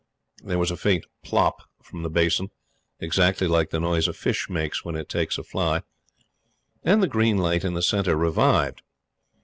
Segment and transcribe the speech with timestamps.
[0.43, 2.49] There was a faint "plop" from the basin
[2.99, 5.83] exactly like the noise a fish makes when it takes a fly
[6.83, 8.81] and the green light in the centre revived.